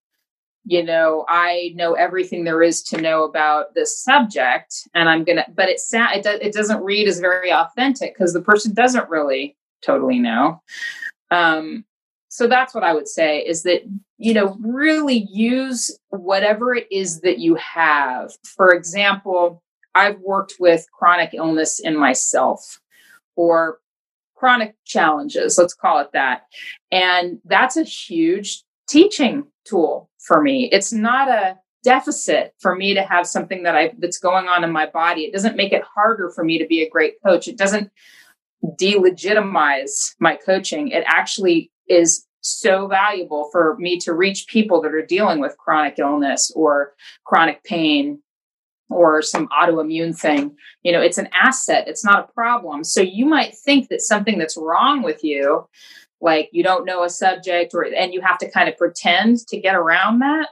[0.65, 5.45] you know i know everything there is to know about this subject and i'm gonna
[5.55, 9.09] but it sa- it, do- it doesn't read as very authentic because the person doesn't
[9.11, 10.61] really totally know
[11.31, 11.85] um
[12.33, 13.83] so that's what I would say is that,
[14.17, 18.33] you know, really use whatever it is that you have.
[18.43, 19.63] For example,
[19.95, 22.81] I've worked with chronic illness in myself
[23.37, 23.81] or
[24.35, 26.45] chronic challenges, let's call it that.
[26.91, 30.69] And that's a huge teaching tool for me.
[30.73, 34.71] It's not a deficit for me to have something that I that's going on in
[34.71, 35.23] my body.
[35.23, 37.49] It doesn't make it harder for me to be a great coach.
[37.49, 37.91] It doesn't
[38.81, 40.89] delegitimize my coaching.
[40.89, 45.99] It actually is so valuable for me to reach people that are dealing with chronic
[45.99, 48.21] illness or chronic pain
[48.91, 50.55] or some autoimmune thing.
[50.83, 52.85] You know, it's an asset, it's not a problem.
[52.85, 55.69] So you might think that something that's wrong with you,
[56.23, 59.61] like you don't know a subject or and you have to kind of pretend to
[59.61, 60.49] get around that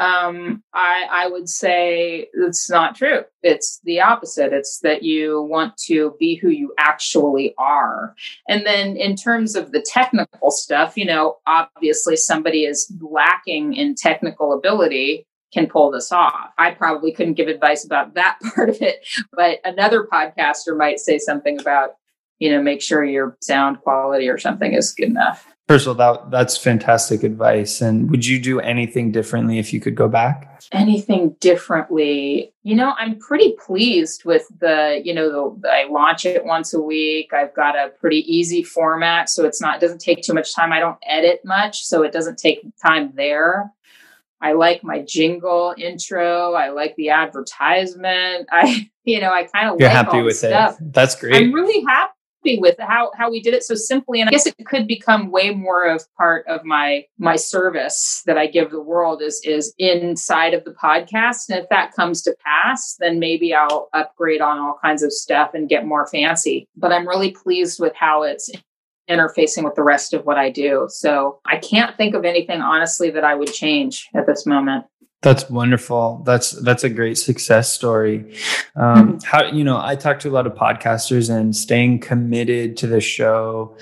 [0.00, 3.20] um, I, I would say it's not true.
[3.42, 4.50] It's the opposite.
[4.50, 8.14] It's that you want to be who you actually are.
[8.48, 13.94] And then, in terms of the technical stuff, you know, obviously somebody is lacking in
[13.94, 16.50] technical ability can pull this off.
[16.56, 21.18] I probably couldn't give advice about that part of it, but another podcaster might say
[21.18, 21.96] something about,
[22.40, 25.46] you know, make sure your sound quality or something is good enough.
[25.68, 27.80] First of all, that that's fantastic advice.
[27.80, 30.64] And would you do anything differently if you could go back?
[30.72, 32.52] Anything differently?
[32.64, 36.80] You know, I'm pretty pleased with the, you know, the, I launch it once a
[36.80, 37.32] week.
[37.32, 40.72] I've got a pretty easy format, so it's not it doesn't take too much time.
[40.72, 43.70] I don't edit much, so it doesn't take time there.
[44.40, 46.54] I like my jingle intro.
[46.54, 48.48] I like the advertisement.
[48.52, 50.80] I, you know, I kind of you're like happy with stuff.
[50.80, 50.92] it.
[50.92, 51.36] That's great.
[51.36, 54.20] I'm really happy with how how we did it so simply.
[54.20, 58.38] And i guess it could become way more of part of my my service that
[58.38, 61.48] i give the world is is inside of the podcast.
[61.48, 65.52] And if that comes to pass then maybe i'll upgrade on all kinds of stuff
[65.54, 66.66] and get more fancy.
[66.76, 68.50] But i'm really pleased with how it's
[69.08, 70.86] interfacing with the rest of what i do.
[70.88, 74.84] So i can't think of anything honestly that i would change at this moment
[75.22, 76.22] that's wonderful.
[76.24, 78.34] That's that's a great success story.
[78.74, 79.18] Um, mm-hmm.
[79.22, 83.02] How you know I talk to a lot of podcasters and staying committed to the
[83.02, 83.76] show,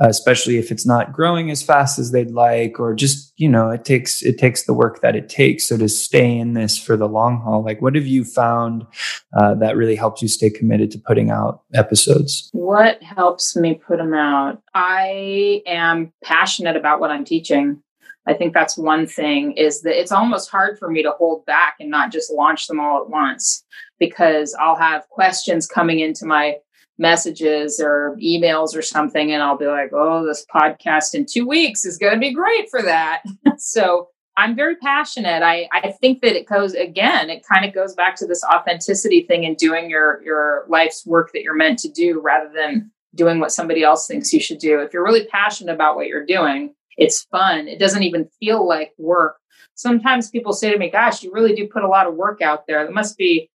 [0.00, 3.86] especially if it's not growing as fast as they'd like, or just you know it
[3.86, 5.64] takes it takes the work that it takes.
[5.64, 8.86] So to stay in this for the long haul, like what have you found
[9.34, 12.50] uh, that really helps you stay committed to putting out episodes?
[12.52, 14.62] What helps me put them out?
[14.74, 17.82] I am passionate about what I'm teaching.
[18.26, 21.74] I think that's one thing is that it's almost hard for me to hold back
[21.80, 23.64] and not just launch them all at once
[23.98, 26.56] because I'll have questions coming into my
[26.98, 31.84] messages or emails or something and I'll be like, "Oh, this podcast in 2 weeks
[31.84, 33.22] is going to be great for that."
[33.58, 35.42] so, I'm very passionate.
[35.42, 39.22] I, I think that it goes again, it kind of goes back to this authenticity
[39.22, 43.40] thing and doing your your life's work that you're meant to do rather than doing
[43.40, 44.80] what somebody else thinks you should do.
[44.80, 47.68] If you're really passionate about what you're doing, it's fun.
[47.68, 49.36] It doesn't even feel like work.
[49.74, 52.66] Sometimes people say to me, Gosh, you really do put a lot of work out
[52.66, 52.84] there.
[52.84, 53.50] There must be,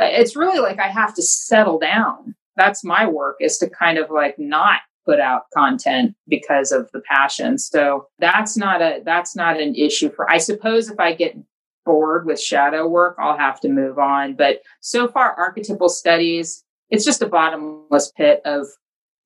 [0.00, 2.34] uh, it's really like I have to settle down.
[2.56, 7.00] That's my work is to kind of like not put out content because of the
[7.00, 7.58] passion.
[7.58, 11.36] So that's not a, that's not an issue for, I suppose if I get
[11.84, 14.34] bored with shadow work, I'll have to move on.
[14.34, 18.66] But so far, archetypal studies, it's just a bottomless pit of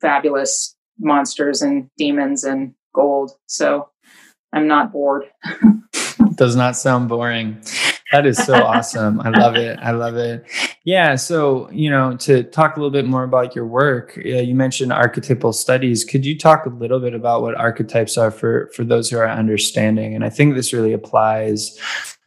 [0.01, 3.33] fabulous monsters and demons and gold.
[3.47, 3.89] So
[4.53, 5.25] I'm not bored.
[6.35, 7.63] Does not sound boring.
[8.13, 9.21] That is so awesome.
[9.21, 9.79] I love it.
[9.81, 10.45] I love it.
[10.85, 11.15] Yeah.
[11.15, 15.53] So, you know, to talk a little bit more about your work, you mentioned archetypal
[15.53, 16.05] studies.
[16.05, 19.29] Could you talk a little bit about what archetypes are for for those who are
[19.29, 20.15] understanding?
[20.15, 21.79] And I think this really applies,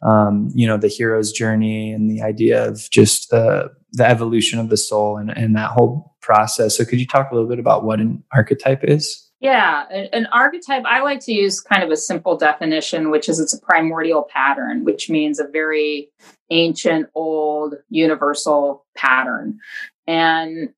[0.02, 4.70] um, you know, the hero's journey and the idea of just the the evolution of
[4.70, 6.76] the soul and, and that whole process.
[6.76, 9.23] So, could you talk a little bit about what an archetype is?
[9.44, 13.52] Yeah, an archetype, I like to use kind of a simple definition, which is it's
[13.52, 16.08] a primordial pattern, which means a very
[16.48, 19.58] ancient, old, universal pattern.
[20.06, 20.70] And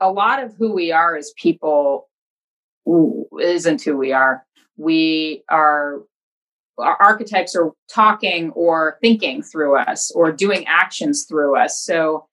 [0.00, 2.08] a lot of who we are as people
[3.42, 4.46] isn't who we are.
[4.78, 6.00] We are,
[6.78, 11.78] our archetypes are talking or thinking through us or doing actions through us.
[11.84, 12.26] So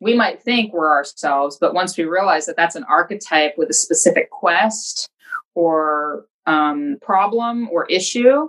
[0.00, 3.74] we might think we're ourselves, but once we realize that that's an archetype with a
[3.74, 5.08] specific quest
[5.54, 8.48] or um, problem or issue,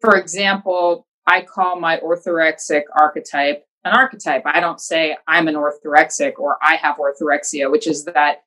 [0.00, 4.42] for example, I call my orthorexic archetype an archetype.
[4.44, 8.38] I don't say I'm an orthorexic or I have orthorexia, which is that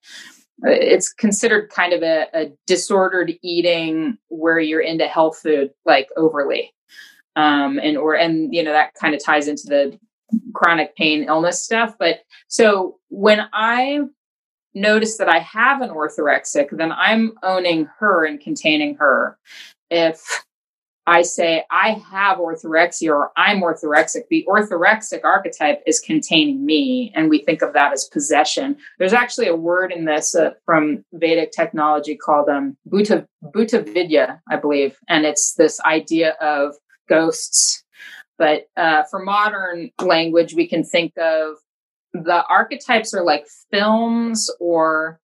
[0.66, 6.10] uh, it's considered kind of a, a disordered eating where you're into health food like
[6.18, 6.74] overly.
[7.36, 10.00] Um, and or and you know that kind of ties into the
[10.54, 11.96] chronic pain illness stuff.
[12.00, 14.02] But so when I
[14.74, 19.38] notice that I have an orthorexic, then I'm owning her and containing her.
[19.90, 20.22] If
[21.08, 27.32] I say I have orthorexia or I'm orthorexic, the orthorexic archetype is containing me, and
[27.32, 28.78] we think of that as possession.
[29.00, 34.40] There's actually a word in this uh, from Vedic technology called um, Bhuta, Bhuta Vidya,
[34.52, 36.76] I believe, and it's this idea of
[37.08, 37.84] ghosts.
[38.40, 41.58] But uh, for modern language, we can think of
[42.14, 45.20] the archetypes are like films or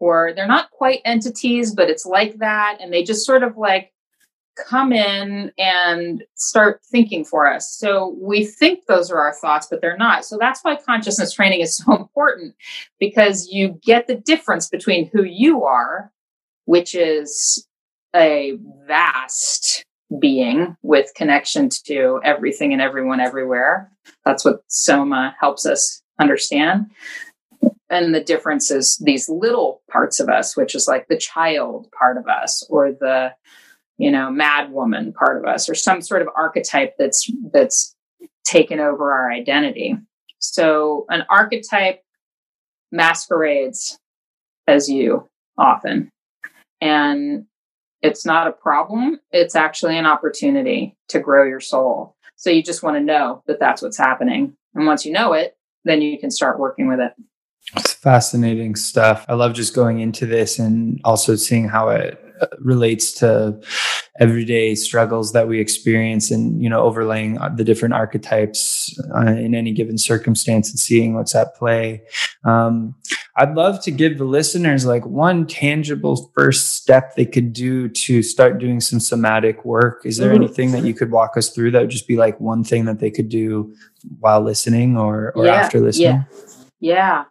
[0.00, 3.92] or they're not quite entities but it's like that and they just sort of like
[4.56, 7.76] come in and start thinking for us.
[7.76, 10.24] So we think those are our thoughts but they're not.
[10.24, 12.54] So that's why consciousness training is so important
[12.98, 16.10] because you get the difference between who you are
[16.64, 17.66] which is
[18.14, 19.84] a vast
[20.20, 23.90] being with connection to everything and everyone everywhere
[24.24, 26.90] that's what soma helps us understand.
[27.88, 32.16] And the difference is these little parts of us, which is like the child part
[32.16, 33.32] of us or the,
[33.96, 37.94] you know, mad woman part of us or some sort of archetype that's that's
[38.44, 39.96] taken over our identity.
[40.38, 42.02] So an archetype
[42.90, 43.98] masquerades
[44.66, 46.10] as you often.
[46.80, 47.46] And
[48.06, 49.20] it's not a problem.
[49.32, 52.16] It's actually an opportunity to grow your soul.
[52.36, 54.56] So you just want to know that that's what's happening.
[54.74, 57.12] And once you know it, then you can start working with it.
[57.74, 59.26] It's fascinating stuff.
[59.28, 62.22] I love just going into this and also seeing how it
[62.58, 63.58] relates to
[64.18, 69.72] everyday struggles that we experience and you know overlaying the different archetypes uh, in any
[69.72, 72.02] given circumstance and seeing what's at play
[72.44, 72.94] um,
[73.36, 78.22] i'd love to give the listeners like one tangible first step they could do to
[78.22, 80.44] start doing some somatic work is there mm-hmm.
[80.44, 83.00] anything that you could walk us through that would just be like one thing that
[83.00, 83.74] they could do
[84.20, 86.24] while listening or or yeah, after listening yeah.
[86.80, 87.24] Yeah.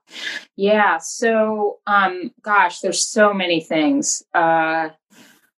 [0.55, 0.97] Yeah.
[0.97, 4.23] So, um, gosh, there's so many things.
[4.33, 4.89] Uh,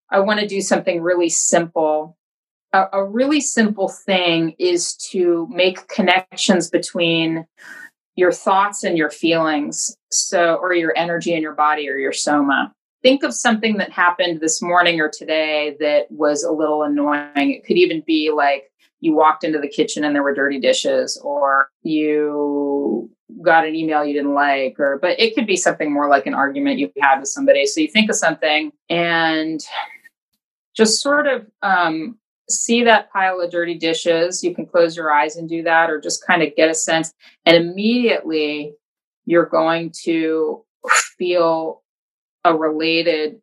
[0.09, 2.17] I want to do something really simple.
[2.73, 7.45] A, a really simple thing is to make connections between
[8.15, 9.95] your thoughts and your feelings.
[10.11, 12.73] So, or your energy in your body or your soma.
[13.03, 17.31] Think of something that happened this morning or today that was a little annoying.
[17.35, 21.21] It could even be like you walked into the kitchen and there were dirty dishes,
[21.23, 22.66] or you
[23.41, 26.33] got an email you didn't like or but it could be something more like an
[26.33, 27.65] argument you had with somebody.
[27.65, 29.59] So you think of something and
[30.75, 32.17] just sort of um,
[32.49, 34.43] see that pile of dirty dishes.
[34.43, 37.13] You can close your eyes and do that or just kind of get a sense.
[37.45, 38.73] And immediately
[39.25, 40.63] you're going to
[41.17, 41.83] feel
[42.43, 43.41] a related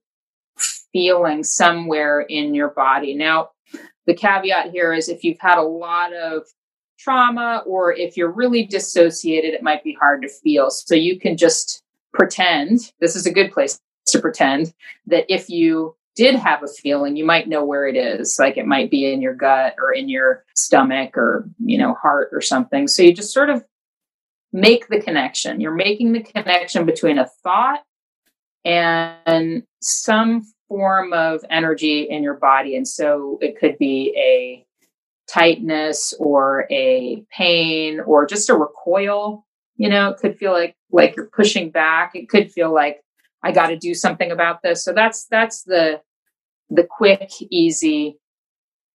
[0.92, 3.14] feeling somewhere in your body.
[3.14, 3.50] Now
[4.06, 6.42] the caveat here is if you've had a lot of
[7.04, 10.70] trauma or if you're really dissociated, it might be hard to feel.
[10.70, 11.82] So you can just
[12.12, 14.72] pretend this is a good place to pretend
[15.06, 18.38] that if you did have a feeling, you might know where it is.
[18.38, 22.30] Like it might be in your gut or in your stomach or, you know, heart
[22.32, 22.86] or something.
[22.88, 23.64] So you just sort of
[24.52, 25.60] make the connection.
[25.60, 27.82] You're making the connection between a thought
[28.64, 32.76] and some form of energy in your body.
[32.76, 34.64] And so it could be a
[35.28, 39.44] tightness or a pain or just a recoil
[39.76, 42.12] you know it could feel like like you're pushing back.
[42.14, 43.02] It could feel like
[43.42, 44.82] i got to do something about this.
[44.82, 46.00] So that's that's the
[46.70, 48.18] the quick easy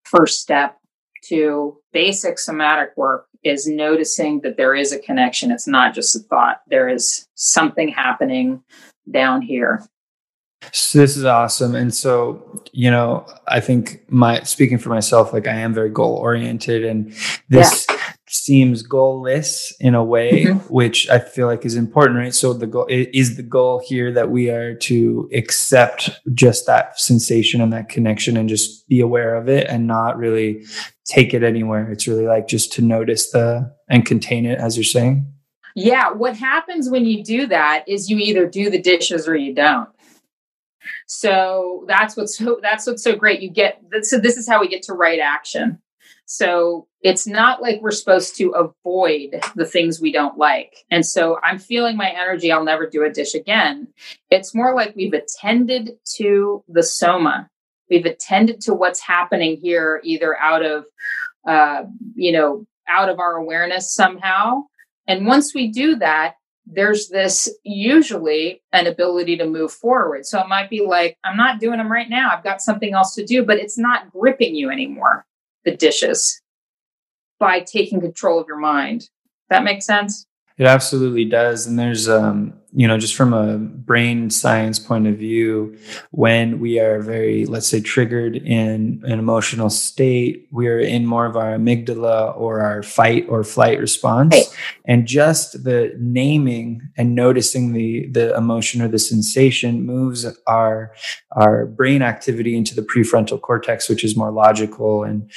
[0.05, 0.77] first step
[1.25, 5.51] to basic somatic work is noticing that there is a connection.
[5.51, 6.61] It's not just a thought.
[6.67, 8.63] There is something happening
[9.11, 9.85] down here
[10.71, 11.75] so this is awesome.
[11.75, 16.15] And so, you know, I think my speaking for myself, like I am very goal
[16.15, 17.13] oriented and
[17.47, 17.97] this yeah.
[18.27, 20.73] seems goalless in a way, mm-hmm.
[20.73, 22.33] which I feel like is important, right?
[22.33, 27.61] So the goal is the goal here that we are to accept just that sensation
[27.61, 30.65] and that connection and just be aware of it and not really
[31.05, 31.89] take it anywhere.
[31.91, 35.25] It's really like just to notice the and contain it as you're saying.
[35.75, 39.53] Yeah, what happens when you do that is you either do the dishes or you
[39.53, 39.87] don't.
[41.09, 43.41] So that's what's so that's what's so great.
[43.41, 45.79] You get so this is how we get to right action.
[46.25, 50.85] So it's not like we're supposed to avoid the things we don't like.
[50.91, 52.51] And so I'm feeling my energy.
[52.51, 53.87] I'll never do a dish again.
[54.29, 57.49] It's more like we've attended to the soma.
[57.89, 60.85] We've attended to what's happening here, either out of,
[61.47, 64.65] uh, you know, out of our awareness somehow.
[65.07, 66.35] And once we do that,
[66.71, 70.25] there's this usually an ability to move forward.
[70.25, 72.29] So it might be like, I'm not doing them right now.
[72.31, 75.25] I've got something else to do, but it's not gripping you anymore,
[75.65, 76.41] the dishes,
[77.39, 79.09] by taking control of your mind.
[79.49, 80.27] That makes sense?
[80.57, 81.65] It absolutely does.
[81.65, 85.75] And there's um you know, just from a brain science point of view,
[86.11, 91.35] when we are very, let's say, triggered in an emotional state, we're in more of
[91.35, 94.35] our amygdala or our fight or flight response.
[94.35, 94.57] Right.
[94.85, 100.93] And just the naming and noticing the the emotion or the sensation moves our
[101.31, 105.29] our brain activity into the prefrontal cortex, which is more logical and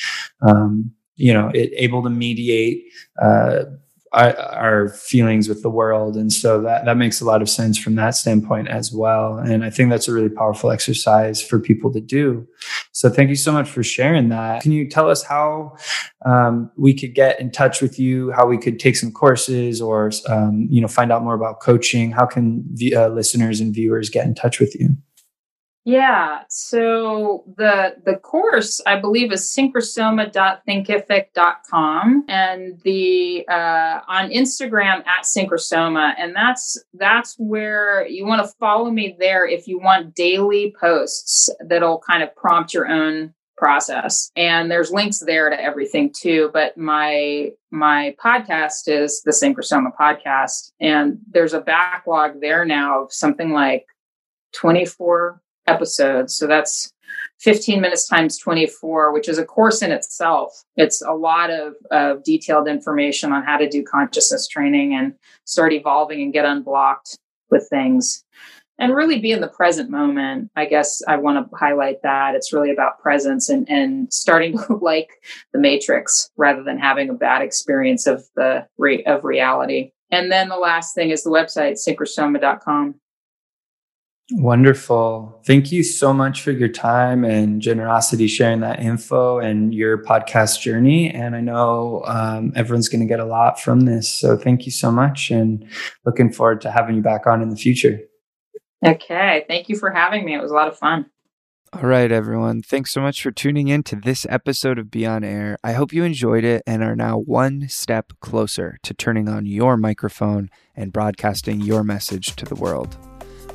[0.47, 2.85] um, you know, it, able to mediate.
[3.21, 3.65] Uh,
[4.13, 6.17] our, feelings with the world.
[6.17, 9.39] And so that, that makes a lot of sense from that standpoint as well.
[9.39, 12.47] And I think that's a really powerful exercise for people to do.
[12.93, 14.63] So thank you so much for sharing that.
[14.63, 15.77] Can you tell us how
[16.25, 20.11] um, we could get in touch with you, how we could take some courses or,
[20.29, 22.13] um, you know, find out more about coaching?
[22.13, 24.97] How can uh, listeners and viewers get in touch with you?
[25.85, 26.45] Yeah.
[26.49, 36.15] So the the course I believe is synchrosoma.thinkific.com and the uh, on Instagram at synchrosoma.
[36.17, 41.51] And that's that's where you want to follow me there if you want daily posts
[41.67, 44.31] that'll kind of prompt your own process.
[44.37, 46.51] And there's links there to everything too.
[46.53, 50.71] But my my podcast is the Synchrosoma podcast.
[50.81, 53.87] And there's a backlog there now of something like
[54.55, 56.37] 24 episodes.
[56.37, 56.93] So that's
[57.41, 60.65] 15 minutes times 24, which is a course in itself.
[60.77, 65.73] It's a lot of, of detailed information on how to do consciousness training and start
[65.73, 67.19] evolving and get unblocked
[67.51, 68.25] with things
[68.79, 70.51] and really be in the present moment.
[70.57, 72.35] I guess I want to highlight that.
[72.35, 75.11] It's really about presence and, and starting to like
[75.53, 79.93] the matrix rather than having a bad experience of the rate of reality.
[80.11, 82.97] And then the last thing is the website, synchrosoma.com.
[84.31, 85.41] Wonderful.
[85.45, 90.61] Thank you so much for your time and generosity sharing that info and your podcast
[90.61, 91.11] journey.
[91.11, 94.09] And I know um, everyone's going to get a lot from this.
[94.09, 95.67] So thank you so much and
[96.07, 98.01] looking forward to having you back on in the future.
[98.85, 99.45] Okay.
[99.49, 100.35] Thank you for having me.
[100.35, 101.07] It was a lot of fun.
[101.75, 102.61] All right, everyone.
[102.61, 105.57] Thanks so much for tuning in to this episode of Be On Air.
[105.65, 109.79] I hope you enjoyed it and are now one step closer to turning on your
[109.79, 112.99] microphone and broadcasting your message to the world.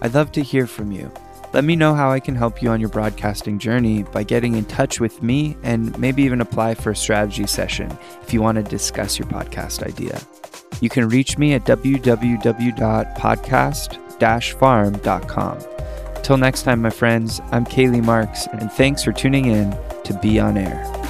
[0.01, 1.11] I'd love to hear from you.
[1.53, 4.65] Let me know how I can help you on your broadcasting journey by getting in
[4.65, 8.63] touch with me and maybe even apply for a strategy session if you want to
[8.63, 10.19] discuss your podcast idea.
[10.81, 12.87] You can reach me at www.podcast
[14.59, 15.59] farm.com.
[16.23, 19.71] Till next time, my friends, I'm Kaylee Marks, and thanks for tuning in
[20.03, 21.06] to Be On Air.